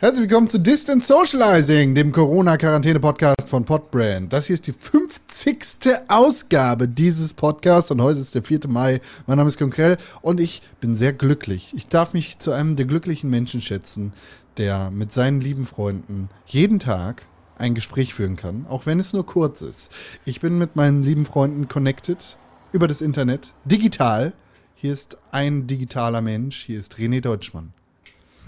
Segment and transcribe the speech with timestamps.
[0.00, 4.32] Herzlich willkommen zu Distant Socializing, dem Corona-Quarantäne-Podcast von Podbrand.
[4.32, 6.04] Das hier ist die 50.
[6.06, 8.60] Ausgabe dieses Podcasts und heute ist der 4.
[8.68, 9.00] Mai.
[9.26, 11.72] Mein Name ist Konkrell und ich bin sehr glücklich.
[11.74, 14.12] Ich darf mich zu einem der glücklichen Menschen schätzen,
[14.56, 17.26] der mit seinen lieben Freunden jeden Tag
[17.56, 19.90] ein Gespräch führen kann, auch wenn es nur kurz ist.
[20.24, 22.38] Ich bin mit meinen lieben Freunden connected
[22.70, 24.32] über das Internet, digital.
[24.76, 27.72] Hier ist ein digitaler Mensch, hier ist René Deutschmann.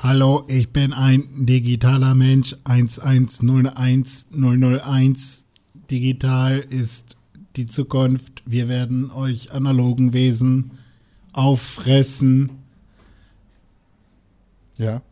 [0.03, 5.45] Hallo, ich bin ein digitaler Mensch 1101001.
[5.91, 7.19] Digital ist
[7.57, 8.43] die Zukunft.
[8.47, 10.71] Wir werden euch analogen Wesen
[11.35, 12.49] auffressen.
[14.79, 15.03] Ja.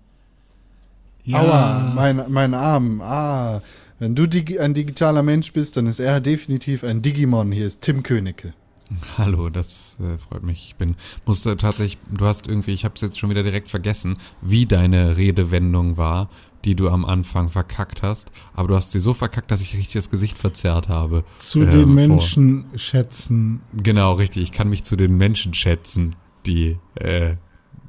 [1.22, 1.38] ja.
[1.38, 3.02] Aua, mein, mein Arm.
[3.02, 3.60] Ah,
[3.98, 4.26] wenn du
[4.58, 7.52] ein digitaler Mensch bist, dann ist er definitiv ein Digimon.
[7.52, 8.54] Hier ist Tim Königke.
[9.18, 10.68] Hallo, das äh, freut mich.
[10.68, 14.16] Ich bin musste tatsächlich, du hast irgendwie, ich habe es jetzt schon wieder direkt vergessen,
[14.40, 16.30] wie deine Redewendung war,
[16.64, 18.30] die du am Anfang verkackt hast.
[18.54, 21.24] Aber du hast sie so verkackt, dass ich richtig das Gesicht verzerrt habe.
[21.38, 22.78] Zu äh, den Menschen vor.
[22.78, 23.60] schätzen.
[23.74, 24.42] Genau, richtig.
[24.42, 27.36] Ich kann mich zu den Menschen schätzen, die äh,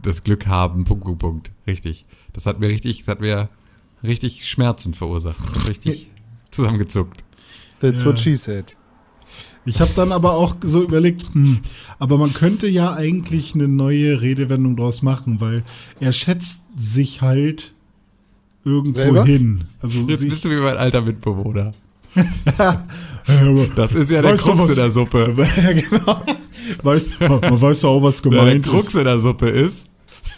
[0.02, 0.84] das Glück haben.
[0.84, 1.52] Punkt, Punkt, Punkt.
[1.66, 2.06] Richtig.
[2.34, 3.50] Das hat mir richtig, das hat mir
[4.04, 5.68] richtig Schmerzen verursacht.
[5.68, 6.10] Richtig
[6.52, 7.24] zusammengezuckt.
[7.80, 8.06] That's ja.
[8.06, 8.76] what she said.
[9.66, 11.60] Ich habe dann aber auch so überlegt, hm,
[12.00, 15.64] aber man könnte ja eigentlich eine neue Redewendung daraus machen, weil
[16.00, 17.74] er schätzt sich halt
[18.64, 19.26] irgendwo Selber?
[19.26, 19.66] hin.
[19.82, 21.72] Also Jetzt bist du wie mein alter Mitbewohner.
[23.76, 25.36] das ist ja der Krux in der Suppe.
[25.58, 26.24] ja, genau.
[26.84, 28.74] Weiß, man weiß ja auch, was gemeint ist.
[28.74, 29.88] Der Krux in der Suppe ist.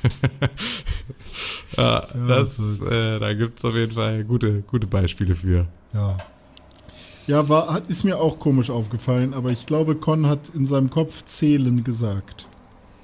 [1.77, 5.67] ja, das, äh, da gibt es auf jeden Fall gute, gute Beispiele für.
[5.93, 6.17] Ja.
[7.27, 11.23] Ja, war, ist mir auch komisch aufgefallen, aber ich glaube, Con hat in seinem Kopf
[11.25, 12.47] zählen gesagt.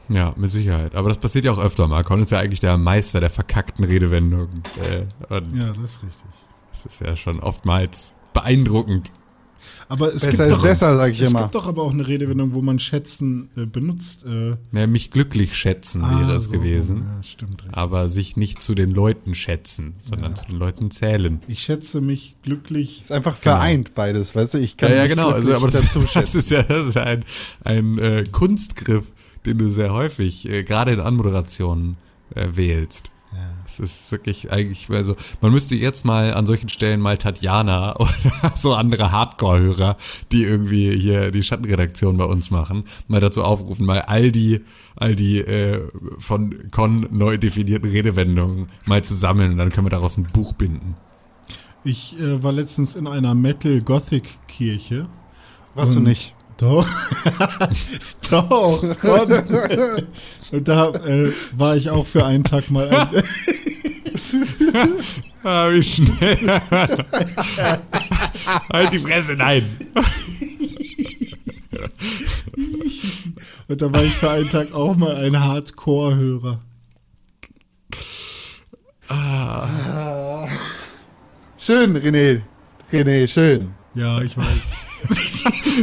[0.10, 0.96] Ja, mit Sicherheit.
[0.96, 2.04] Aber das passiert ja auch öfter mal.
[2.04, 4.64] Con ist ja eigentlich der Meister der verkackten Redewendungen.
[4.82, 6.26] Äh, ja, das ist richtig.
[6.72, 9.12] Das ist ja schon oftmals beeindruckend.
[9.90, 11.44] Aber es, besser gibt, doch, besser, sag ich es immer.
[11.44, 14.26] gibt doch aber auch eine Redewendung, wo man schätzen äh, benutzt.
[14.26, 14.56] Äh.
[14.72, 17.06] Ja, mich glücklich schätzen ah, wäre es so, gewesen.
[17.06, 17.64] Ja, stimmt.
[17.64, 17.78] Richtig.
[17.78, 20.36] Aber sich nicht zu den Leuten schätzen, sondern ja.
[20.36, 21.40] zu den Leuten zählen.
[21.48, 23.02] Ich schätze mich glücklich.
[23.02, 23.56] Ist einfach genau.
[23.56, 24.60] vereint beides, weißt du?
[24.60, 25.30] Ich kann ja, ja genau.
[25.30, 27.24] Also, aber das, das, ist ja, das ist ein,
[27.64, 29.06] ein äh, Kunstgriff,
[29.46, 31.98] den du sehr häufig, äh, gerade in Anmoderationen,
[32.36, 33.12] äh, wählst.
[33.66, 38.54] Es ist wirklich eigentlich, also man müsste jetzt mal an solchen Stellen mal Tatjana oder
[38.56, 39.98] so andere Hardcore-Hörer,
[40.32, 44.62] die irgendwie hier die Schattenredaktion bei uns machen, mal dazu aufrufen, mal all die,
[44.96, 45.86] all die äh,
[46.20, 50.54] von Con neu definierten Redewendungen mal zu sammeln und dann können wir daraus ein Buch
[50.54, 50.96] binden.
[51.84, 55.04] Ich äh, war letztens in einer Metal-Gothic-Kirche.
[55.76, 56.34] Warst du nicht?
[56.58, 56.88] Doch.
[58.30, 58.84] Doch.
[60.52, 62.90] Und da äh, war ich auch für einen Tag mal.
[62.90, 63.24] Ein
[65.44, 66.62] ah, wie schnell.
[68.74, 69.78] halt die Fresse, nein.
[73.68, 76.60] Und da war ich für einen Tag auch mal ein Hardcore-Hörer.
[79.10, 80.48] Ah.
[81.58, 82.42] Schön, René.
[82.92, 83.74] René, schön.
[83.94, 84.87] Ja, ich weiß.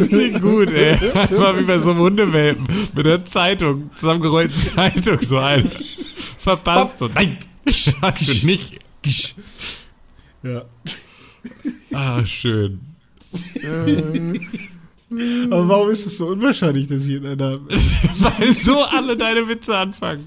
[0.09, 0.93] Klingt gut, ey.
[1.15, 5.71] Einfach wie bei so einem Hundewelpen mit der Zeitung, zusammengerollten Zeitung, so ein.
[6.38, 7.38] Verpasst und nein,
[8.03, 8.78] hast du nicht.
[10.43, 10.65] Ja.
[11.93, 12.81] Ah, schön.
[15.50, 17.59] Aber warum ist es so unwahrscheinlich, dass ich in einer.
[17.60, 20.27] Weil so alle deine Witze anfangen.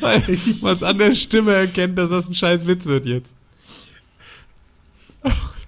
[0.00, 0.22] Weil
[0.62, 3.34] man es an der Stimme erkennt, dass das ein scheiß Witz wird jetzt.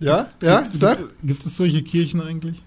[0.00, 0.99] Ja, ja, sag.
[0.99, 2.61] Gibt, gibt es solche Kirchen eigentlich?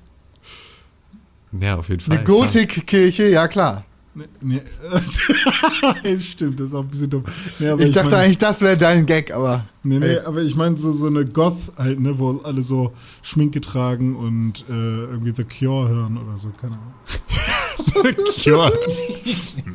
[1.62, 2.18] Ja, auf jeden Fall.
[2.18, 3.84] Eine Gotikkirche, ja klar.
[4.16, 4.62] Nee, nee.
[6.20, 7.26] Stimmt, das ist auch ein bisschen dumm.
[7.60, 9.66] Nee, ich, ich, dachte mein, eigentlich, das wäre dein Gag, aber.
[9.84, 10.20] Nee, nee, ey.
[10.20, 14.64] aber ich meine so, so eine Goth halt, ne, wo alle so Schminke tragen und
[14.70, 16.94] äh, irgendwie The Cure hören oder so, keine Ahnung.
[17.78, 18.72] The Cure.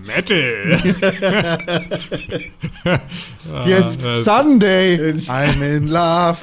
[0.07, 0.37] Metal.
[3.67, 5.13] yes, Sunday.
[5.29, 6.41] I'm in love.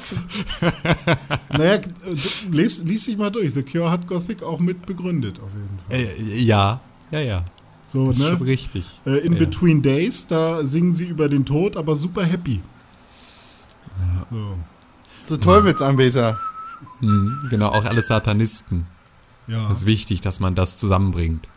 [1.50, 1.80] naja,
[2.50, 3.54] lies, lies dich mal durch.
[3.54, 5.98] The Cure hat Gothic auch mit begründet, auf jeden Fall.
[5.98, 6.80] Äh, ja,
[7.10, 7.44] ja, ja.
[7.84, 8.30] So, das ist ne?
[8.30, 8.84] schon richtig.
[9.06, 9.38] Äh, in ja.
[9.38, 12.60] Between Days, da singen sie über den Tod, aber super happy.
[13.98, 14.26] Ja.
[14.30, 14.56] So.
[15.24, 16.38] So Teufelsanbeter.
[17.00, 18.86] Mhm, genau, auch alle Satanisten.
[19.48, 19.68] Ja.
[19.68, 21.48] Das ist wichtig, dass man das zusammenbringt.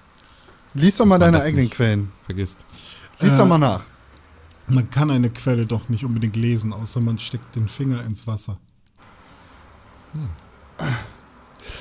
[0.74, 2.12] Lies doch mal deine eigenen Quellen.
[2.26, 2.66] Vergisst.
[3.20, 3.84] Lies äh, doch mal nach.
[4.68, 8.58] Man kann eine Quelle doch nicht unbedingt lesen, außer man steckt den Finger ins Wasser.
[10.14, 10.30] Hm.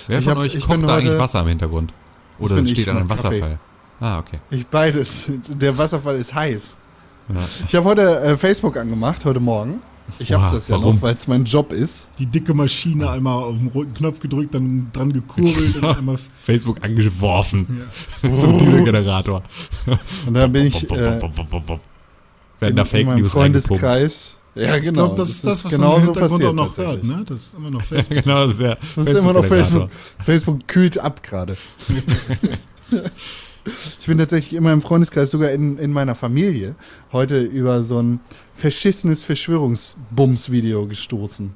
[0.09, 1.93] Wer ich von hab, euch kocht da eigentlich Wasser im Hintergrund?
[2.39, 3.41] Oder steht an einem Wasserfall?
[3.41, 3.59] Kaffee.
[4.01, 4.39] Ah, okay.
[4.51, 5.31] Ich beides.
[5.49, 6.79] Der Wasserfall ist heiß.
[7.29, 7.49] Ja.
[7.69, 9.81] Ich habe heute äh, Facebook angemacht, heute Morgen.
[10.19, 10.97] Ich habe das ja warum?
[10.97, 12.09] noch, weil es mein Job ist.
[12.19, 16.19] Die dicke Maschine einmal auf den roten Knopf gedrückt, dann dran gekurbelt und einmal.
[16.43, 17.67] Facebook angeworfen
[18.21, 19.43] zum Dieselgenerator.
[20.27, 21.21] Und da bin ich äh, Werden
[22.61, 23.33] in, da Fake meinem News.
[23.33, 24.37] Freundeskreis.
[24.55, 25.05] Ja, Ich genau.
[25.07, 27.25] glaube, das, ist das, was man genauso im Hintergrund passiert auch noch hört, ne?
[27.27, 28.23] Das ist immer noch Facebook.
[28.25, 29.45] genau, das ist der Das ist immer noch.
[29.45, 29.91] Facebook.
[30.25, 31.57] Facebook kühlt ab gerade.
[34.01, 36.75] Ich bin tatsächlich in meinem Freundeskreis, sogar in, in meiner Familie,
[37.13, 38.21] heute über so ein
[38.55, 41.53] verschissenes Verschwörungsbums-Video gestoßen.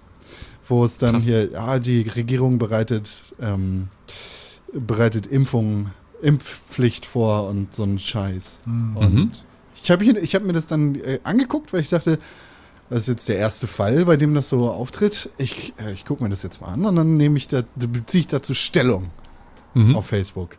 [0.66, 1.24] Wo es dann Krass.
[1.24, 3.88] hier, ja, die Regierung bereitet, ähm,
[4.72, 5.90] bereitet Impfungen,
[6.22, 8.60] Impfpflicht vor und so ein Scheiß.
[8.66, 9.30] Und Mhm.
[9.82, 12.18] ich habe ich hab mir das dann äh, angeguckt, weil ich dachte,
[12.88, 15.28] das ist jetzt der erste Fall, bei dem das so auftritt.
[15.36, 17.86] Ich, äh, ich gucke mir das jetzt mal an und dann nehme ich da, da
[17.86, 19.10] beziehe ich dazu Stellung
[19.74, 19.96] Mhm.
[19.96, 20.56] auf Facebook.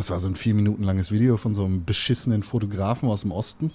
[0.00, 3.32] Das war so ein vier Minuten langes Video von so einem beschissenen Fotografen aus dem
[3.32, 3.70] Osten.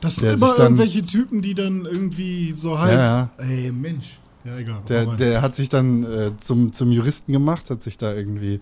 [0.00, 2.92] Das sind immer irgendwelche Typen, die dann irgendwie so halb.
[2.92, 3.44] Ja, ja.
[3.44, 4.20] Ey, Mensch.
[4.44, 4.82] Ja, egal.
[4.88, 8.60] Der, der hat sich dann äh, zum, zum Juristen gemacht, hat sich da irgendwie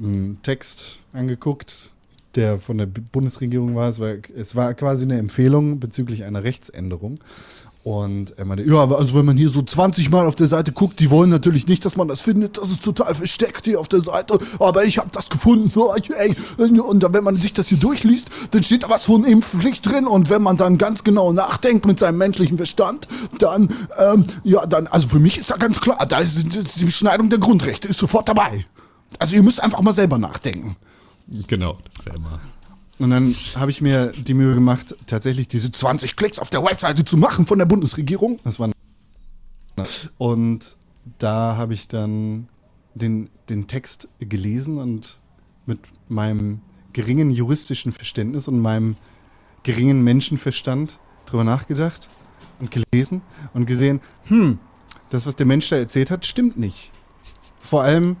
[0.00, 1.90] einen Text angeguckt,
[2.36, 3.90] der von der Bundesregierung war.
[3.90, 4.14] Es, war.
[4.36, 7.18] es war quasi eine Empfehlung bezüglich einer Rechtsänderung.
[7.82, 11.00] Und er meinte, ja, also wenn man hier so 20 Mal auf der Seite guckt,
[11.00, 14.02] die wollen natürlich nicht, dass man das findet, das ist total versteckt hier auf der
[14.02, 15.72] Seite, aber ich habe das gefunden,
[16.18, 20.06] ey, und wenn man sich das hier durchliest, dann steht da was von Impfpflicht drin
[20.06, 24.86] und wenn man dann ganz genau nachdenkt mit seinem menschlichen Verstand, dann, ähm, ja, dann,
[24.86, 28.28] also für mich ist da ganz klar, da ist die Beschneidung der Grundrechte, ist sofort
[28.28, 28.66] dabei.
[29.18, 30.76] Also ihr müsst einfach mal selber nachdenken.
[31.46, 32.40] Genau, das immer.
[33.00, 37.02] Und dann habe ich mir die Mühe gemacht, tatsächlich diese 20 Klicks auf der Webseite
[37.02, 38.38] zu machen von der Bundesregierung.
[38.44, 38.70] Das war
[40.18, 40.76] und
[41.18, 42.48] da habe ich dann
[42.94, 45.18] den, den Text gelesen und
[45.64, 45.80] mit
[46.10, 46.60] meinem
[46.92, 48.96] geringen juristischen Verständnis und meinem
[49.62, 52.10] geringen Menschenverstand drüber nachgedacht
[52.58, 53.22] und gelesen
[53.54, 54.58] und gesehen, hm,
[55.08, 56.90] das, was der Mensch da erzählt hat, stimmt nicht.
[57.60, 58.16] Vor allem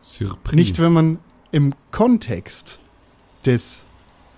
[0.00, 0.54] Surprise.
[0.54, 1.18] nicht, wenn man
[1.50, 2.78] im Kontext
[3.44, 3.82] des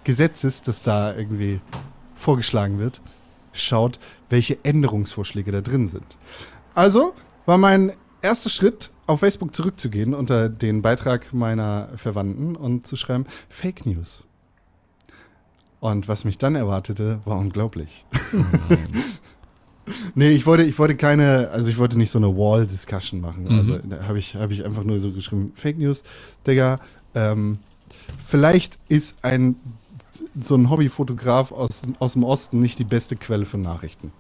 [0.05, 1.61] Gesetzes, das da irgendwie
[2.15, 3.01] vorgeschlagen wird,
[3.53, 3.99] schaut,
[4.31, 6.17] welche Änderungsvorschläge da drin sind.
[6.75, 7.15] Also
[7.47, 7.93] war mein
[8.23, 14.25] erster Schritt, auf Facebook zurückzugehen unter den Beitrag meiner Verwandten und zu schreiben Fake News.
[15.81, 18.07] Und was mich dann erwartete, war unglaublich.
[20.15, 23.45] Nee, ich wollte, ich wollte keine, also ich wollte nicht so eine Wall-Discussion machen.
[23.45, 23.59] Mhm.
[23.59, 26.03] Also da habe ich, hab ich einfach nur so geschrieben, Fake News,
[26.47, 26.81] Digga,
[27.15, 27.59] ähm,
[28.25, 29.57] vielleicht ist ein
[30.41, 34.13] so ein Hobbyfotograf aus, aus dem Osten nicht die beste Quelle für Nachrichten.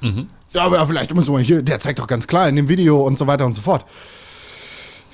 [0.00, 0.26] Mhm.
[0.52, 3.18] Ja, aber vielleicht muss man hier, der zeigt doch ganz klar in dem Video und
[3.18, 3.86] so weiter und so fort.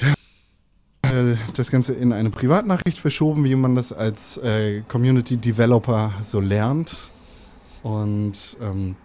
[0.00, 6.12] Ja, äh, Das Ganze in eine Privatnachricht verschoben, wie man das als äh, Community Developer
[6.24, 6.96] so lernt.
[7.82, 8.96] Und ähm,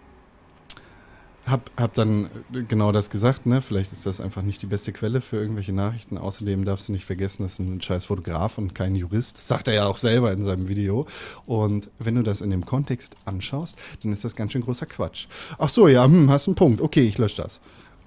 [1.46, 2.30] hab, hab dann
[2.68, 3.60] genau das gesagt, ne?
[3.60, 6.16] Vielleicht ist das einfach nicht die beste Quelle für irgendwelche Nachrichten.
[6.16, 9.36] Außerdem darfst du nicht vergessen, das ist ein scheiß Fotograf und kein Jurist.
[9.36, 11.06] Sagt er ja auch selber in seinem Video.
[11.46, 15.26] Und wenn du das in dem Kontext anschaust, dann ist das ganz schön großer Quatsch.
[15.58, 16.80] Ach so, ja, hm, hast einen Punkt.
[16.80, 17.60] Okay, ich lösche das.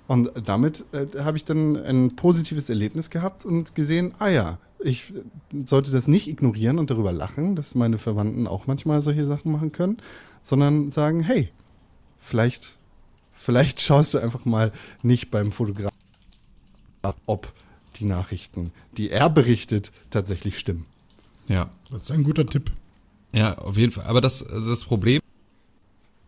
[0.08, 5.14] Und damit äh, habe ich dann ein positives Erlebnis gehabt und gesehen, ah ja, ich
[5.66, 9.72] sollte das nicht ignorieren und darüber lachen, dass meine Verwandten auch manchmal solche Sachen machen
[9.72, 9.98] können,
[10.42, 11.50] sondern sagen, hey,
[12.20, 12.78] vielleicht,
[13.48, 14.74] vielleicht schaust du einfach mal
[15.04, 15.94] nicht beim Fotograf,
[17.26, 17.48] ob
[17.98, 20.86] die Nachrichten, die er berichtet, tatsächlich stimmen.
[21.48, 21.70] Ja.
[21.90, 22.72] Das ist ein guter Tipp.
[23.34, 24.04] Ja, auf jeden Fall.
[24.04, 25.22] Aber das, das Problem,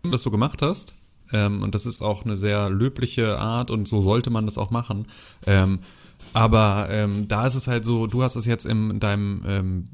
[0.09, 0.93] das du gemacht hast,
[1.33, 4.71] ähm, und das ist auch eine sehr löbliche Art und so sollte man das auch
[4.71, 5.05] machen.
[5.45, 5.79] Ähm,
[6.33, 9.85] aber ähm, da ist es halt so, du hast es jetzt in, in deinem ähm,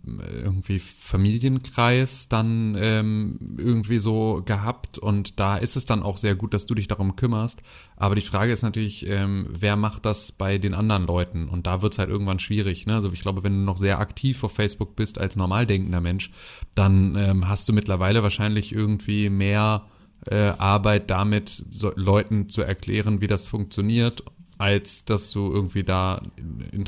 [0.43, 6.53] irgendwie Familienkreis dann ähm, irgendwie so gehabt und da ist es dann auch sehr gut,
[6.53, 7.61] dass du dich darum kümmerst.
[7.97, 11.47] Aber die Frage ist natürlich, ähm, wer macht das bei den anderen Leuten?
[11.47, 12.85] Und da wird es halt irgendwann schwierig.
[12.85, 12.95] Ne?
[12.95, 16.31] Also ich glaube, wenn du noch sehr aktiv auf Facebook bist als normal denkender Mensch,
[16.75, 19.85] dann ähm, hast du mittlerweile wahrscheinlich irgendwie mehr
[20.25, 24.23] äh, Arbeit damit, so, Leuten zu erklären, wie das funktioniert,
[24.57, 26.21] als dass du irgendwie da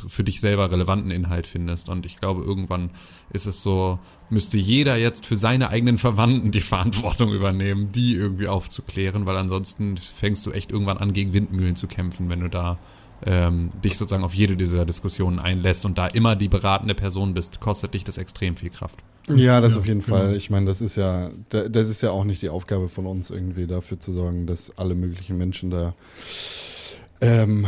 [0.07, 1.89] für dich selber relevanten Inhalt findest.
[1.89, 2.91] Und ich glaube, irgendwann
[3.31, 8.47] ist es so, müsste jeder jetzt für seine eigenen Verwandten die Verantwortung übernehmen, die irgendwie
[8.47, 12.77] aufzuklären, weil ansonsten fängst du echt irgendwann an, gegen Windmühlen zu kämpfen, wenn du da
[13.25, 17.59] ähm, dich sozusagen auf jede dieser Diskussionen einlässt und da immer die beratende Person bist,
[17.59, 18.99] kostet dich das extrem viel Kraft.
[19.27, 20.17] Ja, das Ja, auf jeden genau.
[20.17, 20.35] Fall.
[20.35, 23.29] Ich meine, das ist ja, da- das ist ja auch nicht die Aufgabe von uns,
[23.31, 25.93] irgendwie dafür zu sorgen, dass alle möglichen Menschen da
[27.21, 27.65] ähm,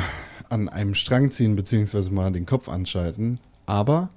[0.49, 3.39] an einem Strang ziehen, beziehungsweise mal den Kopf anschalten.
[3.65, 4.09] Aber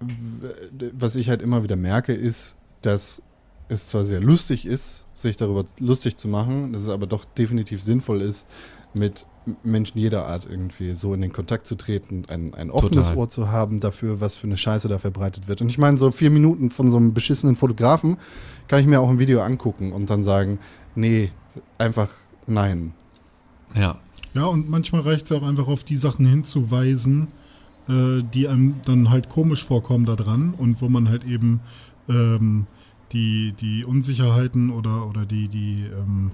[0.00, 3.22] w- was ich halt immer wieder merke, ist, dass
[3.68, 7.82] es zwar sehr lustig ist, sich darüber lustig zu machen, dass es aber doch definitiv
[7.82, 8.46] sinnvoll ist,
[8.94, 9.26] mit
[9.62, 13.16] Menschen jeder Art irgendwie so in den Kontakt zu treten, ein, ein offenes Total.
[13.16, 15.60] Ohr zu haben dafür, was für eine Scheiße da verbreitet wird.
[15.62, 18.16] Und ich meine, so vier Minuten von so einem beschissenen Fotografen
[18.66, 20.58] kann ich mir auch ein Video angucken und dann sagen,
[20.96, 21.30] nee,
[21.78, 22.10] einfach
[22.48, 22.92] nein.
[23.74, 23.98] Ja.
[24.34, 27.28] Ja, und manchmal reicht es auch einfach auf die Sachen hinzuweisen,
[27.88, 31.60] äh, die einem dann halt komisch vorkommen da dran und wo man halt eben
[32.08, 32.66] ähm,
[33.12, 36.30] die, die Unsicherheiten oder, oder die, die ähm,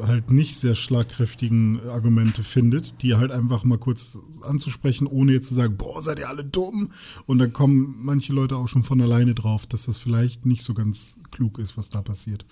[0.00, 5.54] halt nicht sehr schlagkräftigen Argumente findet, die halt einfach mal kurz anzusprechen, ohne jetzt zu
[5.54, 6.90] sagen, boah, seid ihr alle dumm?
[7.26, 10.72] Und dann kommen manche Leute auch schon von alleine drauf, dass das vielleicht nicht so
[10.72, 12.46] ganz klug ist, was da passiert.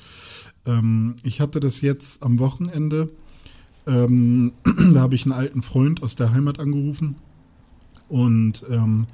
[0.67, 3.11] Ähm, ich hatte das jetzt am Wochenende,
[3.87, 4.53] ähm,
[4.95, 7.17] da habe ich einen alten Freund aus der Heimat angerufen
[8.09, 9.07] und ähm,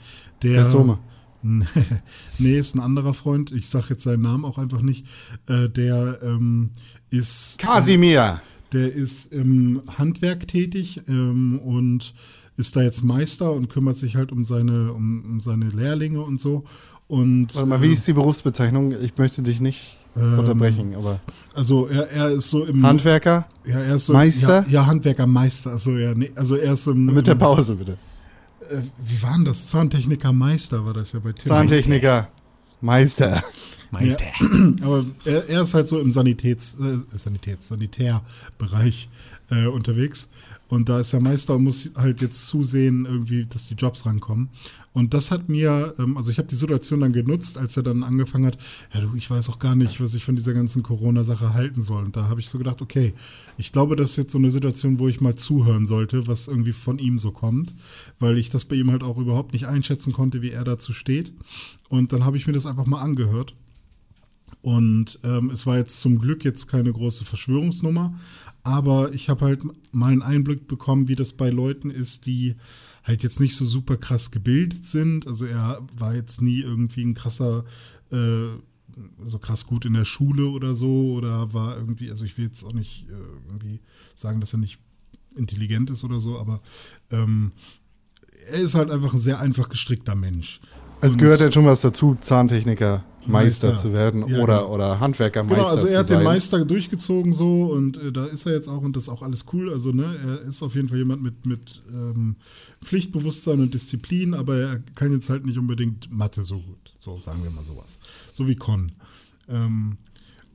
[0.43, 0.59] der...
[0.59, 0.99] Herr Stome.
[2.39, 3.51] nee, ist ein anderer Freund.
[3.51, 5.07] Ich sage jetzt seinen Namen auch einfach nicht.
[5.49, 6.71] Äh, der ähm,
[7.11, 7.59] ist.
[7.59, 8.41] Kasimir!
[8.73, 12.15] Der ist im Handwerk tätig ähm, und
[12.57, 16.41] ist da jetzt Meister und kümmert sich halt um seine, um, um seine Lehrlinge und
[16.41, 16.65] so.
[17.09, 18.93] Und, Warte mal, wie ist die Berufsbezeichnung?
[19.03, 21.21] Ich möchte dich nicht Ähm, unterbrechen, aber
[21.55, 24.65] Also er, er ist so im Handwerker ja, er ist so, Meister?
[24.67, 25.71] Ja, ja, Handwerkermeister.
[25.71, 27.93] Also, ja, nee, also er ist so im, mit der Pause bitte.
[28.69, 29.69] äh, wie war denn das?
[29.69, 31.49] Zahntechniker Meister war das ja bei Tim.
[31.49, 32.29] Zahntechniker,
[32.81, 33.43] Meister.
[33.91, 34.25] Meister.
[34.83, 39.09] Aber er, er ist halt so im Sanitäts, äh, Sanitäts, Sanitärbereich
[39.51, 40.29] äh, unterwegs.
[40.73, 44.49] Und da ist er Meister und muss halt jetzt zusehen, irgendwie, dass die Jobs rankommen.
[44.95, 48.03] Und das hat mir, ähm, also ich habe die Situation dann genutzt, als er dann
[48.03, 48.57] angefangen hat,
[48.95, 52.07] ja du, ich weiß auch gar nicht, was ich von dieser ganzen Corona-Sache halten soll.
[52.07, 53.13] Und da habe ich so gedacht, okay,
[53.59, 56.73] ich glaube, das ist jetzt so eine Situation, wo ich mal zuhören sollte, was irgendwie
[56.73, 57.75] von ihm so kommt,
[58.19, 61.35] weil ich das bei ihm halt auch überhaupt nicht einschätzen konnte, wie er dazu steht.
[61.91, 63.53] Und dann habe ich mir das einfach mal angehört.
[64.63, 68.15] Und ähm, es war jetzt zum Glück jetzt keine große Verschwörungsnummer,
[68.65, 72.55] aber ich habe halt mal einen Einblick bekommen, wie das bei Leuten ist, die
[73.03, 75.27] halt jetzt nicht so super krass gebildet sind.
[75.27, 77.65] Also er war jetzt nie irgendwie ein krasser,
[78.13, 78.49] äh,
[79.25, 82.63] so krass gut in der Schule oder so oder war irgendwie, also ich will jetzt
[82.65, 83.81] auch nicht äh, irgendwie
[84.15, 84.79] sagen, dass er nicht
[85.35, 86.61] intelligent ist oder so, aber
[87.11, 87.53] ähm,
[88.53, 90.61] er ist halt einfach ein sehr einfach gestrickter Mensch.
[91.01, 93.77] Es gehört ja schon was dazu, Zahntechniker Meister, Meister.
[93.77, 94.75] zu werden Ja, oder, genau.
[94.75, 98.55] oder Handwerkermeister Genau, also er hat den Meister durchgezogen so und äh, da ist er
[98.55, 99.71] jetzt auch und das ist auch alles cool.
[99.73, 102.37] Also ne, er ist auf jeden Fall jemand mit, mit ähm,
[102.83, 106.95] Pflichtbewusstsein und Disziplin, aber er kann jetzt halt nicht unbedingt Mathe so gut.
[106.99, 108.01] So sagen wir mal sowas.
[108.33, 108.93] So wie Con.
[109.49, 109.97] Ähm,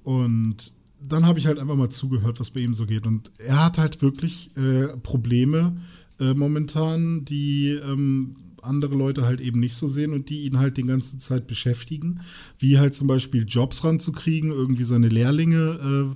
[0.04, 0.72] und
[1.02, 3.06] dann habe ich halt einfach mal zugehört, was bei ihm so geht.
[3.06, 5.78] Und er hat halt wirklich äh, Probleme
[6.20, 10.78] äh, momentan, die ähm, andere Leute halt eben nicht so sehen und die ihn halt
[10.78, 12.22] die ganze Zeit beschäftigen.
[12.58, 16.16] Wie halt zum Beispiel Jobs ranzukriegen, irgendwie seine Lehrlinge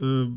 [0.00, 0.28] äh, äh,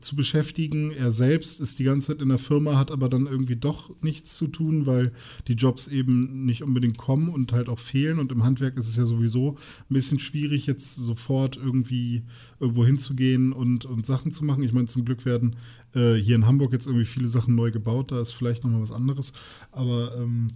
[0.00, 0.92] zu beschäftigen.
[0.92, 4.36] Er selbst ist die ganze Zeit in der Firma, hat aber dann irgendwie doch nichts
[4.36, 5.12] zu tun, weil
[5.48, 8.18] die Jobs eben nicht unbedingt kommen und halt auch fehlen.
[8.18, 9.56] Und im Handwerk ist es ja sowieso
[9.90, 12.22] ein bisschen schwierig, jetzt sofort irgendwie
[12.60, 14.62] irgendwo hinzugehen und, und Sachen zu machen.
[14.62, 15.56] Ich meine, zum Glück werden
[15.94, 18.92] äh, hier in Hamburg jetzt irgendwie viele Sachen neu gebaut, da ist vielleicht nochmal was
[18.92, 19.32] anderes.
[19.72, 20.48] Aber ähm,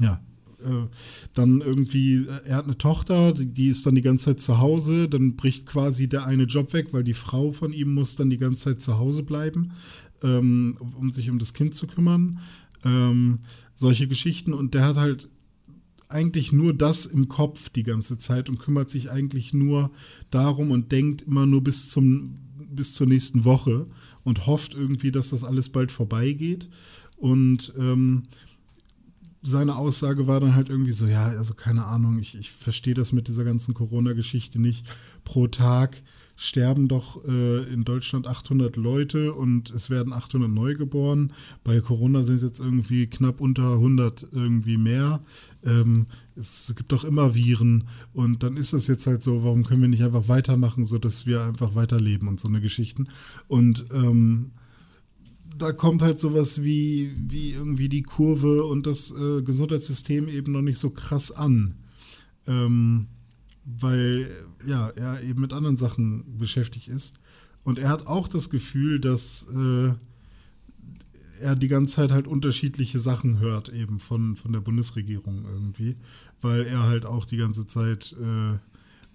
[0.00, 0.20] ja,
[0.64, 0.88] äh,
[1.32, 4.58] dann irgendwie, äh, er hat eine Tochter, die, die ist dann die ganze Zeit zu
[4.58, 8.30] Hause, dann bricht quasi der eine Job weg, weil die Frau von ihm muss dann
[8.30, 9.72] die ganze Zeit zu Hause bleiben,
[10.22, 12.38] ähm, um, sich um das Kind zu kümmern.
[12.84, 13.40] Ähm,
[13.74, 15.28] solche Geschichten und der hat halt
[16.08, 19.90] eigentlich nur das im Kopf die ganze Zeit und kümmert sich eigentlich nur
[20.30, 22.36] darum und denkt immer nur bis zum
[22.74, 23.86] bis zur nächsten Woche
[24.22, 26.68] und hofft irgendwie, dass das alles bald vorbeigeht.
[27.16, 28.24] Und ähm,
[29.44, 33.12] seine Aussage war dann halt irgendwie so, ja, also keine Ahnung, ich, ich verstehe das
[33.12, 34.86] mit dieser ganzen Corona-Geschichte nicht.
[35.24, 36.02] Pro Tag
[36.36, 41.32] sterben doch äh, in Deutschland 800 Leute und es werden 800 neu geboren.
[41.62, 45.20] Bei Corona sind es jetzt irgendwie knapp unter 100 irgendwie mehr.
[45.62, 49.82] Ähm, es gibt doch immer Viren und dann ist das jetzt halt so, warum können
[49.82, 53.08] wir nicht einfach weitermachen, sodass wir einfach weiterleben und so eine Geschichten.
[53.46, 54.52] Und ähm,
[55.56, 60.62] da kommt halt sowas wie, wie irgendwie die Kurve und das äh, Gesundheitssystem eben noch
[60.62, 61.76] nicht so krass an.
[62.46, 63.06] Ähm,
[63.64, 64.30] weil
[64.66, 67.14] ja, er eben mit anderen Sachen beschäftigt ist.
[67.62, 69.94] Und er hat auch das Gefühl, dass äh,
[71.40, 75.96] er die ganze Zeit halt unterschiedliche Sachen hört, eben von, von der Bundesregierung irgendwie.
[76.40, 78.58] Weil er halt auch die ganze Zeit äh,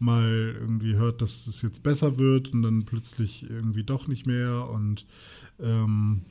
[0.02, 4.70] mal irgendwie hört, dass es jetzt besser wird und dann plötzlich irgendwie doch nicht mehr.
[4.70, 5.06] Und
[5.60, 6.22] ähm,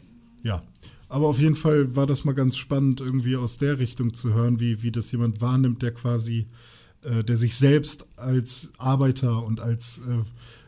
[0.43, 0.63] ja,
[1.09, 4.61] aber auf jeden Fall war das mal ganz spannend, irgendwie aus der Richtung zu hören,
[4.61, 6.47] wie, wie das jemand wahrnimmt, der quasi
[7.03, 10.25] äh, der sich selbst als Arbeiter und als äh,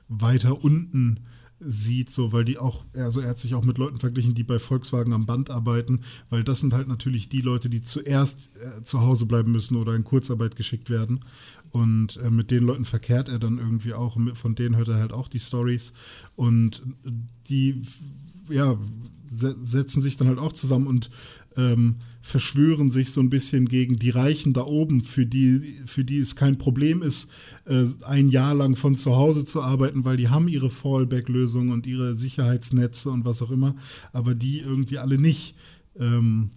[0.09, 1.21] weiter unten
[1.59, 4.59] sieht, so, weil die auch, also er hat sich auch mit Leuten verglichen, die bei
[4.59, 9.01] Volkswagen am Band arbeiten, weil das sind halt natürlich die Leute, die zuerst äh, zu
[9.03, 11.21] Hause bleiben müssen oder in Kurzarbeit geschickt werden.
[11.71, 15.13] Und äh, mit den Leuten verkehrt er dann irgendwie auch, von denen hört er halt
[15.13, 15.93] auch die Stories.
[16.37, 16.83] Und
[17.49, 17.83] die,
[18.49, 18.77] ja,
[19.31, 21.11] se setzen sich dann halt auch zusammen und
[21.57, 26.19] ähm, verschwören sich so ein bisschen gegen die Reichen da oben, für die, für die
[26.19, 27.31] es kein Problem ist,
[27.65, 31.87] äh, ein Jahr lang von zu Hause zu arbeiten, weil die haben ihre Fallback-Lösung und
[31.87, 33.75] ihre Sicherheitsnetze und was auch immer,
[34.13, 35.55] aber die irgendwie alle nicht.
[35.99, 36.51] Ähm,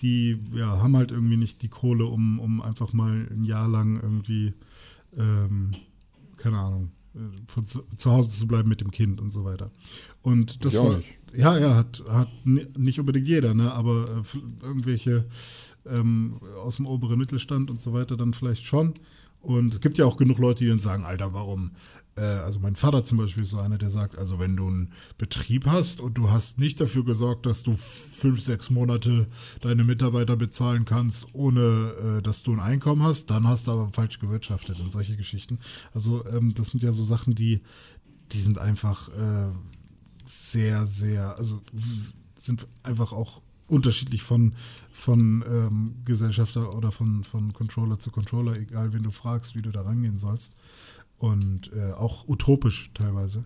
[0.00, 4.00] die ja, haben halt irgendwie nicht die Kohle, um, um einfach mal ein Jahr lang
[4.00, 4.54] irgendwie,
[5.16, 5.70] ähm,
[6.36, 9.70] keine Ahnung, äh, von zu, zu, Hause zu bleiben mit dem Kind und so weiter.
[10.22, 11.08] Und das war, nicht.
[11.36, 15.26] ja, ja, hat, hat nicht unbedingt jeder, ne, aber äh, irgendwelche
[15.86, 18.94] ähm, aus dem oberen Mittelstand und so weiter dann vielleicht schon.
[19.40, 21.70] Und es gibt ja auch genug Leute, die dann sagen, Alter, warum
[22.20, 25.66] also mein Vater zum Beispiel ist so einer, der sagt, also wenn du einen Betrieb
[25.66, 29.26] hast und du hast nicht dafür gesorgt, dass du fünf, sechs Monate
[29.60, 33.88] deine Mitarbeiter bezahlen kannst, ohne äh, dass du ein Einkommen hast, dann hast du aber
[33.90, 35.58] falsch gewirtschaftet und solche Geschichten.
[35.92, 37.60] Also ähm, das sind ja so Sachen, die,
[38.32, 39.48] die sind einfach äh,
[40.24, 41.60] sehr, sehr, also
[42.34, 44.54] sind einfach auch unterschiedlich von,
[44.92, 49.70] von ähm, Gesellschafter oder von, von Controller zu Controller, egal wen du fragst, wie du
[49.70, 50.54] da rangehen sollst
[51.18, 53.44] und äh, auch utopisch teilweise.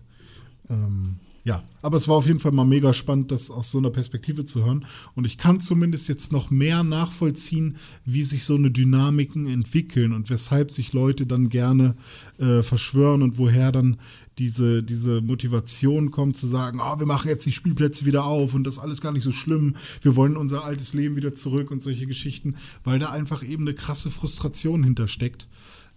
[0.69, 3.89] Ähm, ja, aber es war auf jeden Fall mal mega spannend, das aus so einer
[3.89, 4.85] Perspektive zu hören.
[5.15, 10.29] Und ich kann zumindest jetzt noch mehr nachvollziehen, wie sich so eine Dynamiken entwickeln und
[10.29, 11.95] weshalb sich Leute dann gerne
[12.37, 13.97] äh, verschwören und woher dann
[14.37, 18.63] diese, diese Motivation kommt zu sagen, oh, wir machen jetzt die Spielplätze wieder auf und
[18.63, 19.75] das ist alles gar nicht so schlimm.
[20.03, 23.73] Wir wollen unser altes Leben wieder zurück und solche Geschichten, weil da einfach eben eine
[23.73, 25.47] krasse Frustration hintersteckt.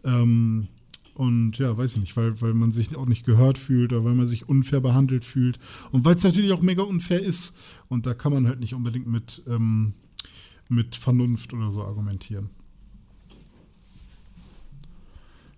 [0.04, 0.68] Ähm,
[1.14, 4.14] und ja, weiß ich nicht, weil, weil man sich auch nicht gehört fühlt oder weil
[4.14, 5.58] man sich unfair behandelt fühlt.
[5.92, 7.56] Und weil es natürlich auch mega unfair ist.
[7.88, 9.94] Und da kann man halt nicht unbedingt mit, ähm,
[10.68, 12.50] mit Vernunft oder so argumentieren.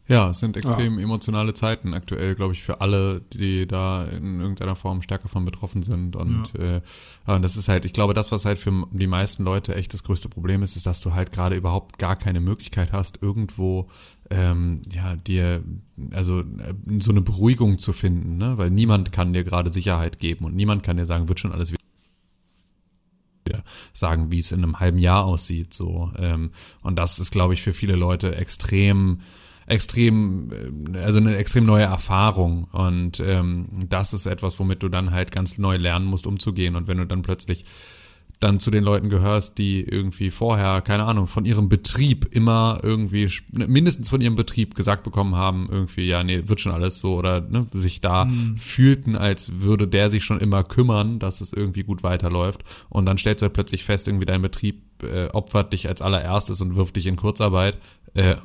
[0.09, 1.05] Ja, es sind extrem ja.
[1.05, 5.83] emotionale Zeiten aktuell, glaube ich, für alle, die da in irgendeiner Form stärker von betroffen
[5.83, 6.15] sind.
[6.15, 6.77] Und ja.
[6.77, 10.05] äh, das ist halt, ich glaube, das, was halt für die meisten Leute echt das
[10.05, 13.89] größte Problem ist, ist, dass du halt gerade überhaupt gar keine Möglichkeit hast, irgendwo
[14.31, 15.63] ähm, ja, dir,
[16.13, 18.59] also äh, so eine Beruhigung zu finden, ne?
[18.59, 21.73] Weil niemand kann dir gerade Sicherheit geben und niemand kann dir sagen, wird schon alles
[21.73, 21.81] wieder
[23.93, 25.75] sagen, wie es in einem halben Jahr aussieht.
[25.75, 26.11] So.
[26.19, 26.51] Ähm,
[26.83, 29.21] und das ist, glaube ich, für viele Leute extrem
[29.67, 30.51] extrem,
[30.95, 32.65] äh, also eine extrem neue Erfahrung.
[32.73, 36.77] Und ähm, das ist etwas, womit du dann halt ganz neu lernen musst, umzugehen.
[36.77, 37.65] Und wenn du dann plötzlich
[38.41, 43.31] dann zu den Leuten gehörst, die irgendwie vorher, keine Ahnung, von ihrem Betrieb immer irgendwie,
[43.53, 47.41] mindestens von ihrem Betrieb gesagt bekommen haben, irgendwie, ja, nee, wird schon alles so, oder
[47.41, 48.59] ne, sich da mhm.
[48.59, 52.63] fühlten, als würde der sich schon immer kümmern, dass es irgendwie gut weiterläuft.
[52.91, 56.61] Und dann stellst du halt plötzlich fest, irgendwie dein Betrieb äh, opfert dich als allererstes
[56.61, 57.79] und wirft dich in Kurzarbeit.
[58.15, 58.37] Äh,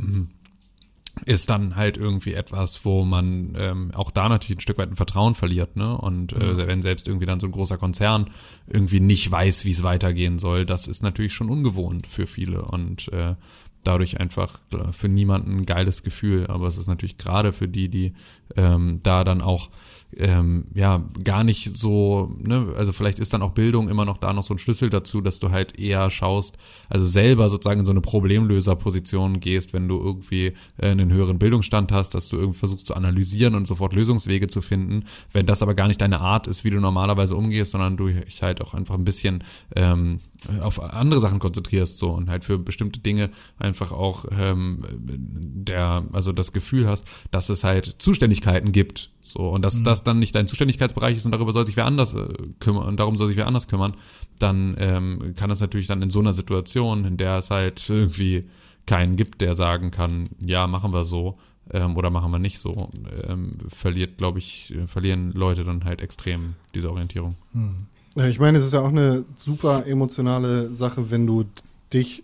[1.26, 4.96] ist dann halt irgendwie etwas, wo man ähm, auch da natürlich ein Stück weit ein
[4.96, 5.98] Vertrauen verliert, ne?
[5.98, 6.68] Und äh, ja.
[6.68, 8.30] wenn selbst irgendwie dann so ein großer Konzern
[8.68, 13.10] irgendwie nicht weiß, wie es weitergehen soll, das ist natürlich schon ungewohnt für viele und
[13.10, 13.36] äh,
[13.84, 14.60] dadurch einfach
[14.92, 16.48] für niemanden ein geiles Gefühl.
[16.48, 18.14] Aber es ist natürlich gerade für die, die
[18.56, 19.70] ähm, da dann auch
[20.18, 24.34] ähm, ja gar nicht so, ne, also vielleicht ist dann auch Bildung immer noch da
[24.34, 26.58] noch so ein Schlüssel dazu, dass du halt eher schaust,
[26.90, 31.92] also selber sozusagen in so eine Problemlöserposition gehst, wenn du irgendwie äh, einen höheren Bildungsstand
[31.92, 35.06] hast, dass du irgendwie versuchst zu analysieren und sofort Lösungswege zu finden.
[35.32, 38.44] Wenn das aber gar nicht deine Art ist, wie du normalerweise umgehst, sondern du dich
[38.44, 39.44] halt auch einfach ein bisschen
[39.76, 40.20] ähm,
[40.62, 43.30] auf andere Sachen konzentrierst so und halt für bestimmte Dinge
[43.72, 49.62] einfach auch ähm, der, also das Gefühl hast, dass es halt Zuständigkeiten gibt so, und
[49.62, 49.86] dass mhm.
[49.86, 52.28] das dann nicht dein Zuständigkeitsbereich ist und darüber soll sich wer anders äh,
[52.60, 53.94] kümmern und darum soll sich wer anders kümmern,
[54.40, 58.44] dann ähm, kann das natürlich dann in so einer Situation, in der es halt irgendwie
[58.86, 61.38] keinen gibt, der sagen kann, ja, machen wir so
[61.72, 62.90] ähm, oder machen wir nicht so,
[63.24, 67.36] ähm, verliert, glaube ich, äh, verlieren Leute dann halt extrem diese Orientierung.
[67.54, 67.88] Mhm.
[68.28, 71.46] Ich meine, es ist ja auch eine super emotionale Sache, wenn du
[71.94, 72.24] dich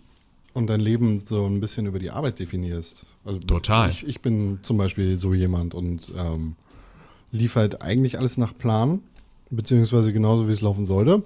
[0.58, 3.06] und dein Leben so ein bisschen über die Arbeit definierst.
[3.24, 3.90] Also Total.
[3.90, 6.56] Ich, ich bin zum Beispiel so jemand und ähm,
[7.30, 9.00] lief halt eigentlich alles nach Plan,
[9.50, 11.22] beziehungsweise genauso wie es laufen sollte.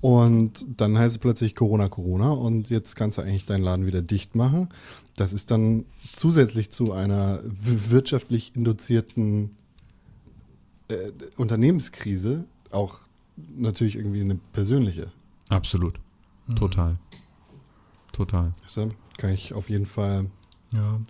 [0.00, 4.02] Und dann heißt es plötzlich Corona, Corona und jetzt kannst du eigentlich deinen Laden wieder
[4.02, 4.68] dicht machen.
[5.16, 9.56] Das ist dann zusätzlich zu einer wirtschaftlich induzierten
[10.88, 12.98] äh, Unternehmenskrise auch
[13.56, 15.12] natürlich irgendwie eine persönliche.
[15.48, 15.94] Absolut.
[16.56, 16.98] Total.
[18.14, 18.52] Total.
[19.18, 20.30] Kann ich auf jeden Fall
[20.72, 21.00] Ja.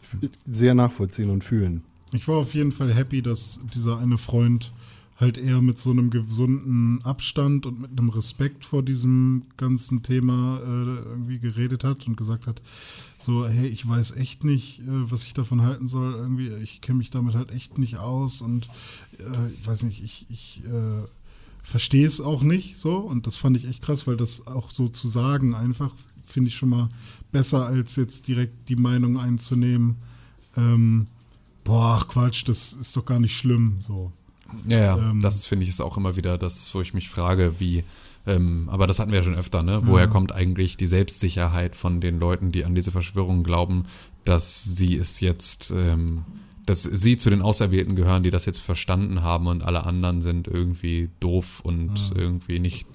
[0.47, 1.83] sehr nachvollziehen und fühlen.
[2.12, 4.73] Ich war auf jeden Fall happy, dass dieser eine Freund
[5.17, 10.59] halt eher mit so einem gesunden Abstand und mit einem Respekt vor diesem ganzen Thema
[10.61, 12.61] äh, irgendwie geredet hat und gesagt hat,
[13.17, 16.14] so, hey, ich weiß echt nicht, äh, was ich davon halten soll.
[16.14, 18.67] Irgendwie, ich kenne mich damit halt echt nicht aus und
[19.19, 21.05] äh, ich weiß nicht, ich, ich äh,
[21.64, 22.98] verstehe es auch nicht so.
[22.98, 25.92] Und das fand ich echt krass, weil das auch so zu sagen einfach,
[26.24, 26.88] finde ich schon mal
[27.33, 29.96] besser, als jetzt direkt die Meinung einzunehmen.
[30.57, 31.07] Ähm,
[31.64, 33.79] boah, Quatsch, das ist doch gar nicht schlimm.
[33.81, 34.12] So.
[34.66, 35.20] Ja, ja, Ähm.
[35.20, 37.83] das finde ich ist auch immer wieder das, wo ich mich frage, wie,
[38.27, 39.81] ähm, aber das hatten wir ja schon öfter, ne?
[39.85, 43.87] Woher kommt eigentlich die Selbstsicherheit von den Leuten, die an diese Verschwörung glauben,
[44.24, 46.24] dass sie es jetzt, ähm,
[46.66, 50.48] dass sie zu den Auserwählten gehören, die das jetzt verstanden haben und alle anderen sind
[50.48, 52.87] irgendwie doof und irgendwie nicht,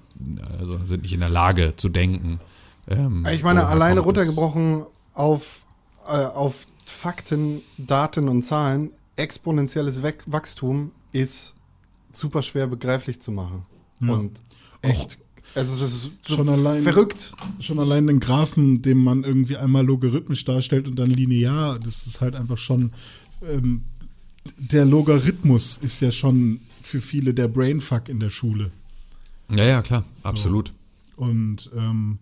[0.59, 2.39] also sind nicht in der Lage zu denken.
[2.87, 5.61] Ähm, Ich meine, alleine runtergebrochen auf,
[6.07, 11.53] äh, auf Fakten, Daten und Zahlen, exponentielles Weg Wachstum ist
[12.11, 13.65] super schwer begreiflich zu machen.
[14.01, 14.13] Ja.
[14.13, 14.41] Und
[14.81, 15.17] echt,
[15.53, 17.33] also es ist so Schon allein- verrückt.
[17.59, 22.21] Schon allein den Graphen, den man irgendwie einmal logarithmisch darstellt und dann linear, das ist
[22.21, 22.91] halt einfach schon.
[23.47, 23.81] Ähm,
[24.57, 28.71] der Logarithmus ist ja schon für viele der Brainfuck in der Schule.
[29.51, 30.71] Ja, ja, klar, absolut.
[31.15, 32.19] Und ähm,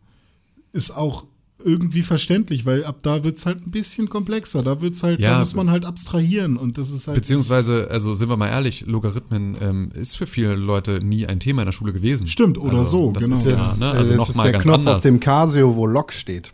[0.74, 1.26] ist auch
[1.64, 4.62] irgendwie verständlich, weil ab da wird es halt ein bisschen komplexer.
[4.64, 7.16] Da wird's halt, Ja, da muss man halt abstrahieren und das ist halt.
[7.16, 11.64] Beziehungsweise, also sind wir mal ehrlich, Logarithmen ähm, ist für viele Leute nie ein Thema
[11.64, 12.28] in der Schule gewesen.
[12.28, 13.36] Stimmt, oder also, so, das genau.
[13.38, 13.92] Ist Das, ja, ist- ne?
[13.92, 14.96] Also das noch ist mal der ganz Knopf anders.
[14.98, 16.54] auf dem Casio, wo Log steht.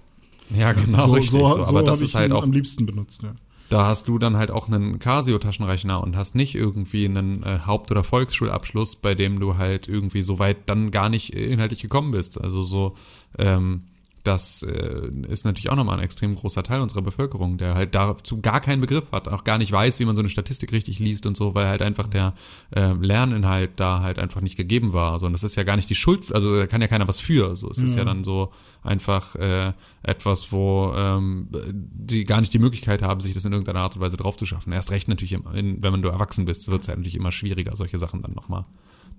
[0.58, 1.32] ja, genau, so, richtig.
[1.32, 3.34] so, So, aber so das ist ich halt auch, am liebsten benutzt, ja.
[3.70, 7.92] Da hast du dann halt auch einen Casio-Taschenrechner und hast nicht irgendwie einen äh, Haupt-
[7.92, 12.12] oder Volksschulabschluss, bei dem du halt irgendwie so weit dann gar nicht äh, inhaltlich gekommen
[12.12, 12.40] bist.
[12.40, 12.96] Also so,
[13.38, 13.84] ähm,
[14.24, 18.40] das äh, ist natürlich auch nochmal ein extrem großer Teil unserer Bevölkerung, der halt dazu
[18.40, 21.26] gar keinen Begriff hat, auch gar nicht weiß, wie man so eine Statistik richtig liest
[21.26, 22.34] und so, weil halt einfach der
[22.74, 25.20] äh, Lerninhalt da halt einfach nicht gegeben war.
[25.20, 27.20] So, und das ist ja gar nicht die Schuld, also da kann ja keiner was
[27.20, 27.58] für.
[27.58, 32.60] So, es ist ja dann so einfach äh, etwas, wo ähm, die gar nicht die
[32.60, 34.72] Möglichkeit haben, sich das in irgendeiner Art und Weise drauf zu schaffen.
[34.72, 37.98] Erst recht natürlich, in, wenn du erwachsen bist, wird es ja natürlich immer schwieriger, solche
[37.98, 38.64] Sachen dann nochmal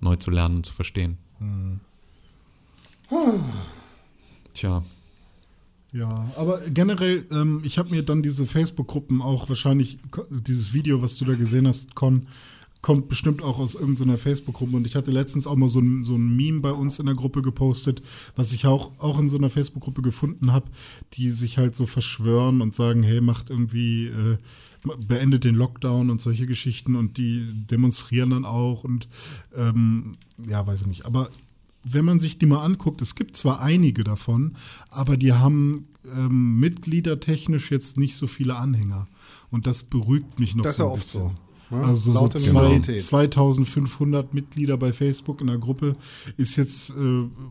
[0.01, 1.19] neu zu lernen und zu verstehen.
[4.55, 4.83] Tja.
[5.95, 11.17] Ja, aber generell, ähm, ich habe mir dann diese Facebook-Gruppen auch wahrscheinlich, dieses Video, was
[11.19, 12.27] du da gesehen hast, Con,
[12.83, 14.77] kommt bestimmt auch aus irgendeiner Facebook-Gruppe.
[14.77, 17.15] Und ich hatte letztens auch mal so ein, so ein Meme bei uns in der
[17.15, 18.03] Gruppe gepostet,
[18.35, 20.67] was ich auch, auch in so einer Facebook-Gruppe gefunden habe,
[21.13, 24.37] die sich halt so verschwören und sagen, hey, macht irgendwie, äh,
[25.07, 29.09] beendet den Lockdown und solche Geschichten und die demonstrieren dann auch und
[29.57, 31.07] ähm, ja, weiß ich nicht.
[31.07, 31.31] Aber
[31.85, 34.55] wenn man sich die mal anguckt, es gibt zwar einige davon,
[34.91, 39.07] aber die haben ähm, mitgliedertechnisch jetzt nicht so viele Anhänger.
[39.51, 41.21] Und das beruhigt mich noch Das ist so ja ein oft bisschen.
[41.71, 41.77] so.
[41.77, 41.85] ne?
[41.85, 43.03] Also so zwei, Minorität.
[43.03, 45.97] 2500 Mitglieder bei Facebook in der Gruppe
[46.37, 46.95] ist jetzt, äh,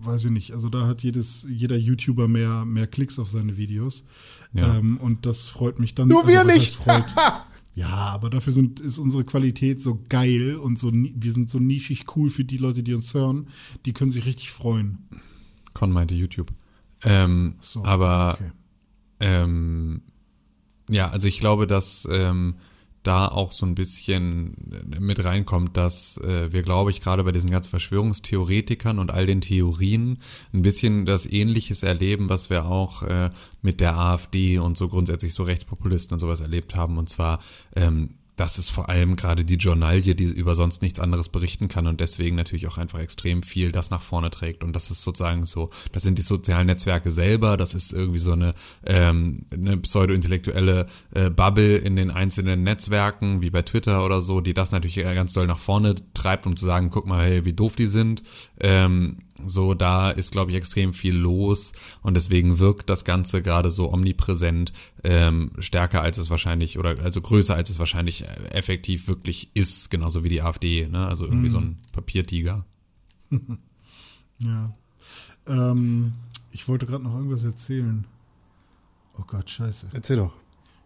[0.04, 4.06] weiß ich nicht, also da hat jedes, jeder YouTuber mehr, mehr Klicks auf seine Videos.
[4.54, 4.78] Ja.
[4.78, 6.10] Ähm, und das freut mich dann.
[6.10, 6.76] Nur wir was nicht.
[6.76, 7.06] Freut.
[7.75, 12.05] Ja, aber dafür sind, ist unsere Qualität so geil und so, wir sind so nischig
[12.15, 13.47] cool für die Leute, die uns hören.
[13.86, 14.99] Die können sich richtig freuen.
[15.73, 16.53] Con meinte YouTube.
[17.03, 18.51] Ähm, So, aber okay.
[19.21, 20.01] ähm,
[20.89, 22.55] ja, also ich glaube, dass ähm,
[23.04, 24.56] da auch so ein bisschen
[25.00, 29.42] mit reinkommt, dass äh, wir, glaube ich, gerade bei diesen ganzen Verschwörungstheoretikern und all den
[29.42, 30.20] Theorien
[30.54, 33.30] ein bisschen das Ähnliches erleben, was wir auch äh,
[33.62, 36.98] mit der AfD und so grundsätzlich so Rechtspopulisten und sowas erlebt haben.
[36.98, 37.39] Und zwar,
[37.76, 41.86] ähm, das ist vor allem gerade die Journalie, die über sonst nichts anderes berichten kann
[41.86, 44.63] und deswegen natürlich auch einfach extrem viel das nach vorne trägt.
[44.63, 48.34] Und das ist sozusagen so, das sind die sozialen Netzwerke selber, das ist irgendwie so
[48.34, 48.54] eine,
[48.86, 54.54] ähm, eine pseudo-intellektuelle äh, Bubble in den einzelnen Netzwerken, wie bei Twitter oder so, die
[54.54, 57.76] das natürlich ganz doll nach vorne treibt, um zu sagen, guck mal, hey, wie doof
[57.76, 58.24] die sind.
[58.60, 63.69] Ähm, so, da ist, glaube ich, extrem viel los und deswegen wirkt das Ganze gerade
[63.69, 69.08] so omnipräsent ähm, stärker als es wahrscheinlich oder also größer als es wahrscheinlich äh, effektiv
[69.08, 71.08] wirklich ist, genauso wie die AfD, ne?
[71.08, 72.65] Also irgendwie so ein Papiertiger.
[74.39, 74.74] Ja.
[75.48, 76.13] Ähm,
[76.52, 78.06] ich wollte gerade noch irgendwas erzählen.
[79.17, 79.88] Oh Gott, scheiße.
[79.93, 80.34] Erzähl doch.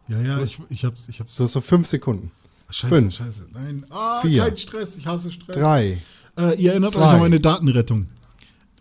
[0.07, 1.35] Ja, ja, ich, ich hab's, ich hab's.
[1.35, 2.31] Du hast so fünf Sekunden.
[2.69, 3.47] Scheiße, fünf, scheiße.
[3.53, 3.85] Nein.
[3.89, 5.55] Ah, vier, kein Stress, ich hasse Stress.
[5.55, 6.01] Drei.
[6.37, 7.01] Äh, ihr erinnert zwei.
[7.01, 8.07] euch an meine Datenrettung.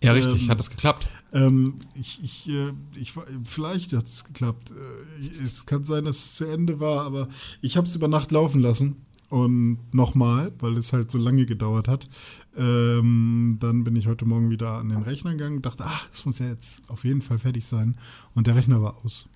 [0.02, 1.08] Ja, richtig, Ähm, hat das geklappt.
[1.32, 4.70] Ähm, ich, ich, äh, ich, war- vielleicht hat es geklappt.
[4.70, 7.28] Äh, es kann sein, dass es zu Ende war, aber
[7.62, 8.96] ich habe es über Nacht laufen lassen.
[9.28, 12.08] Und nochmal, weil es halt so lange gedauert hat.
[12.56, 16.24] Ähm, dann bin ich heute Morgen wieder an den Rechner gegangen und dachte, ah, es
[16.24, 17.96] muss ja jetzt auf jeden Fall fertig sein.
[18.34, 19.28] Und der Rechner war aus.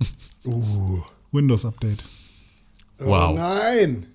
[0.44, 1.00] Uh.
[1.32, 2.04] Windows Update.
[2.98, 3.30] Wow.
[3.32, 4.06] Oh nein!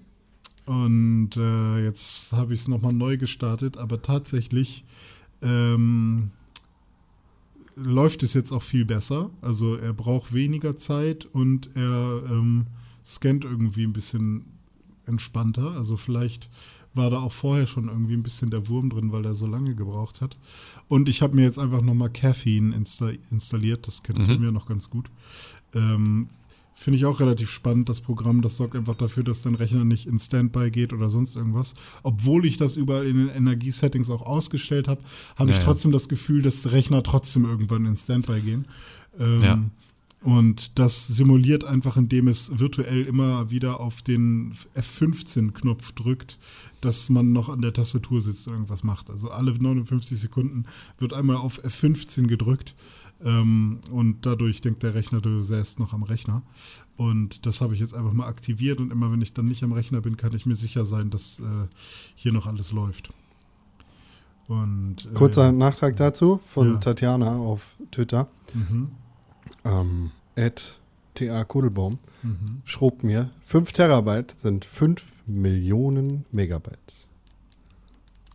[0.65, 4.85] Und äh, jetzt habe ich es nochmal neu gestartet, aber tatsächlich
[5.41, 6.31] ähm,
[7.75, 9.29] läuft es jetzt auch viel besser.
[9.41, 12.67] Also er braucht weniger Zeit und er ähm,
[13.05, 14.45] scannt irgendwie ein bisschen
[15.05, 15.71] entspannter.
[15.71, 16.49] Also vielleicht
[16.93, 19.75] war da auch vorher schon irgendwie ein bisschen der Wurm drin, weil er so lange
[19.75, 20.37] gebraucht hat.
[20.87, 23.87] Und ich habe mir jetzt einfach nochmal Caffeine insta installiert.
[23.87, 24.29] Das kennt Mhm.
[24.29, 25.09] ihr mir noch ganz gut.
[25.73, 26.25] Ähm,
[26.79, 28.41] Finde ich auch relativ spannend, das Programm.
[28.41, 31.73] Das sorgt einfach dafür, dass dein Rechner nicht in Standby geht oder sonst irgendwas.
[32.03, 35.01] Obwohl ich das überall in den Energiesettings auch ausgestellt habe,
[35.35, 35.65] habe Ja, ich ja.
[35.65, 38.65] trotzdem das Gefühl, dass Rechner trotzdem irgendwann in Standby gehen.
[39.19, 39.61] Ähm, Ja.
[40.21, 46.37] Und das simuliert einfach, indem es virtuell immer wieder auf den F15-Knopf drückt,
[46.79, 49.09] dass man noch an der Tastatur sitzt und irgendwas macht.
[49.09, 50.63] Also alle 59 Sekunden
[50.97, 52.73] wird einmal auf F15 gedrückt
[53.23, 56.41] ähm, und dadurch denkt der Rechner, du säßt noch am Rechner.
[56.97, 59.71] Und das habe ich jetzt einfach mal aktiviert und immer wenn ich dann nicht am
[59.71, 61.43] Rechner bin, kann ich mir sicher sein, dass äh,
[62.15, 63.11] hier noch alles läuft.
[64.47, 66.77] Und, äh, Kurzer Nachtrag dazu von Ja.
[66.77, 68.27] Tatjana auf Twitter.
[68.53, 68.89] Mhm,
[69.63, 70.79] Ähm, at
[71.15, 72.61] TA Kudelbaum mhm.
[72.65, 76.88] schrob mir, 5 Terabyte sind 5 Millionen Megabyte.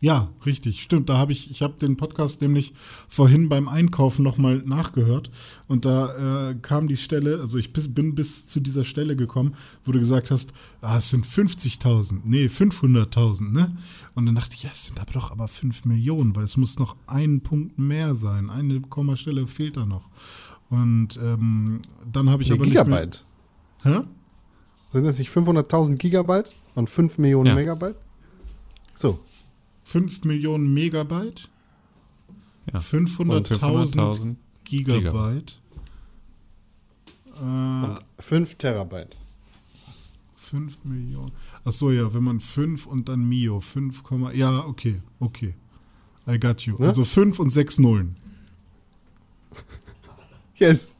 [0.04, 1.08] Ja, richtig, stimmt.
[1.08, 2.74] Da habe ich, ich habe den Podcast nämlich
[3.08, 5.30] vorhin beim Einkaufen nochmal nachgehört
[5.66, 9.54] und da äh, kam die Stelle, also ich bis, bin bis zu dieser Stelle gekommen,
[9.82, 13.74] wo du gesagt hast, ah, es sind 50.000, nee, 500.000, ne?
[14.14, 16.78] Und dann dachte ich, ja, es sind aber doch aber 5 Millionen, weil es muss
[16.78, 20.10] noch ein Punkt mehr sein, eine Kommastelle fehlt da noch.
[20.68, 21.80] Und ähm,
[22.12, 23.24] dann habe ich Nee, aber Gigabyte.
[23.84, 24.00] nicht mehr...
[24.02, 24.06] Hä?
[24.92, 27.54] Sind es nicht 500.000 Gigabyte und 5 Millionen Ja.
[27.54, 27.96] Megabyte?
[28.94, 29.18] So.
[29.84, 31.48] 5 Millionen Megabyte?
[32.72, 32.80] Ja.
[32.80, 34.36] 500.000 500.000.
[34.64, 35.60] Gigabyte.
[37.36, 39.16] Äh, 5 Terabyte.
[40.36, 41.32] 5 Millionen.
[41.64, 43.60] Ach so, ja, wenn man 5 und dann Mio.
[43.60, 44.02] 5,
[44.34, 45.54] ja, okay, okay.
[46.26, 46.76] I got you.
[46.78, 46.88] Ne?
[46.88, 48.16] Also 5 und 6 Nullen.
[50.56, 50.94] Yes.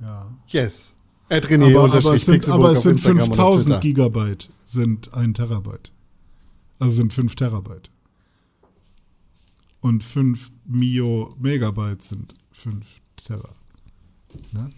[0.00, 0.30] Ja.
[0.48, 0.92] Yes.
[1.28, 3.80] At René Aber, aber es sind, aber es sind Instagram und auf 5000 Twitter.
[3.80, 5.92] Gigabyte, sind ein Terabyte.
[6.80, 7.90] Also sind 5 Terabyte.
[9.80, 13.50] Und 5 Mio Megabyte sind 5 Terra.
[14.52, 14.70] Ne?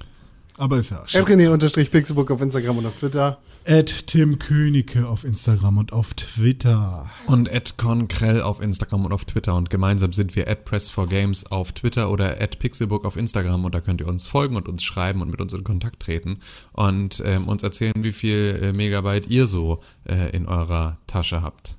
[0.58, 3.38] Aber ist ja At unterstrich Pixelburg auf Instagram und auf Twitter.
[3.64, 7.08] Ed Tim Königke auf Instagram und auf Twitter.
[7.26, 9.54] Und at Konkrell auf Instagram und auf Twitter.
[9.54, 13.64] Und gemeinsam sind wir at Press4Games auf Twitter oder at Pixelbook auf Instagram.
[13.64, 16.40] Und da könnt ihr uns folgen und uns schreiben und mit uns in Kontakt treten.
[16.72, 21.76] Und ähm, uns erzählen, wie viel äh, Megabyte ihr so äh, in eurer Tasche habt.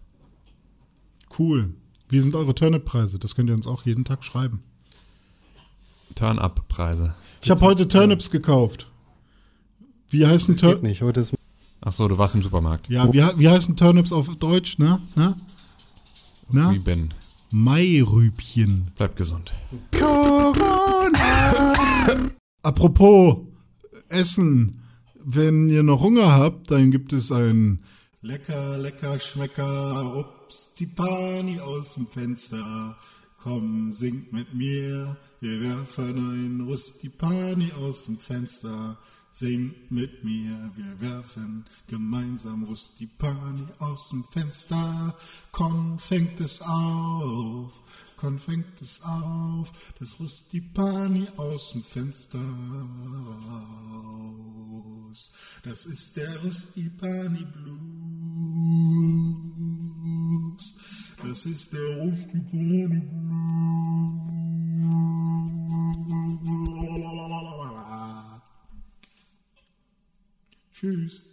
[1.38, 1.74] Cool.
[2.10, 3.20] Wie sind eure Turnip-Preise?
[3.20, 4.62] Das könnt ihr uns auch jeden Tag schreiben.
[6.16, 7.16] Turn-up-Preise.
[7.42, 8.88] Ich habe heute Turnips gekauft.
[10.10, 10.84] Wie heißen Geht Turnips?
[10.84, 11.02] nicht.
[11.02, 11.34] Heute ist
[11.86, 12.88] Ach so, du warst im Supermarkt.
[12.88, 15.02] Ja, wie, wie heißen Turnips auf Deutsch, ne?
[15.16, 15.36] Ne?
[16.50, 16.80] Wie Ne?
[16.80, 17.10] Ben.
[17.52, 18.92] Mairübchen.
[18.96, 19.52] Bleibt gesund.
[22.62, 23.38] Apropos
[24.10, 24.80] Essen.
[25.26, 27.84] Wenn ihr noch Hunger habt, dann gibt es ein
[28.22, 32.96] Lecker, lecker, Schmecker, ups, die Pani aus dem Fenster.
[33.42, 38.98] Komm, singt mit mir, wir werfen ein Rustipani aus dem Fenster.
[39.34, 45.16] Singt mit mir, wir werfen gemeinsam Rustipani aus dem Fenster.
[45.52, 47.82] Komm, fängt es auf,
[48.24, 52.40] Kon fängt es auf, das Rustipani aus dem Fenster
[54.00, 55.30] raus.
[55.66, 57.76] Das ist der Rustipani Blues.
[61.22, 63.44] Das ist der Rustipani Blues.
[70.72, 71.33] Tschüss.